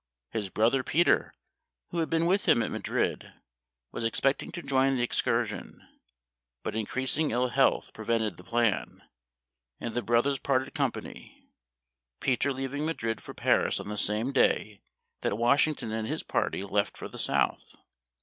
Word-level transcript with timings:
His 0.31 0.49
brother 0.49 0.81
Peter, 0.81 1.31
who 1.91 1.99
had 1.99 2.09
been 2.09 2.25
with 2.25 2.47
him 2.49 2.63
at 2.63 2.71
Madrid, 2.71 3.33
was 3.91 4.03
expecting 4.03 4.51
to 4.53 4.63
join 4.63 4.97
the 4.97 5.03
excursion, 5.03 5.87
but 6.63 6.75
increasing 6.75 7.29
ill 7.29 7.49
health 7.49 7.93
prevented 7.93 8.37
the 8.37 8.43
plan, 8.43 9.03
and 9.79 9.93
the 9.93 10.01
brothers 10.01 10.39
parted 10.39 10.73
company— 10.73 11.51
Peter 12.19 12.51
leaving 12.51 12.83
Madrid 12.83 13.21
for 13.21 13.35
Paris 13.35 13.79
on 13.79 13.89
the 13.89 13.95
same 13.95 14.31
day 14.31 14.81
that 15.19 15.37
Washington 15.37 15.91
and 15.91 16.07
his 16.07 16.23
party 16.23 16.63
left 16.63 16.97
for 16.97 17.07
the 17.07 17.19
south. 17.19 17.75